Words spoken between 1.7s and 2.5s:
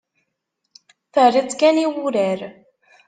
i wurar.